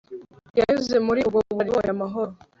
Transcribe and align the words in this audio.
Yanyuze 0.59 0.95
muri 1.07 1.19
ubwo 1.27 1.39
bunararibonye 1.55 1.91
amahoro 1.95 2.31